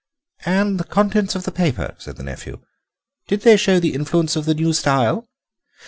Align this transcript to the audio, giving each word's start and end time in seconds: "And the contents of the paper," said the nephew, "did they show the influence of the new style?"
"And 0.47 0.79
the 0.79 0.83
contents 0.83 1.35
of 1.35 1.43
the 1.43 1.51
paper," 1.51 1.93
said 1.99 2.15
the 2.17 2.23
nephew, 2.23 2.59
"did 3.27 3.41
they 3.41 3.55
show 3.55 3.79
the 3.79 3.93
influence 3.93 4.35
of 4.35 4.45
the 4.45 4.55
new 4.55 4.73
style?" 4.73 5.29